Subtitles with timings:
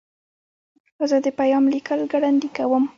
[1.09, 2.83] زه د پیام لیکل ګړندي کوم.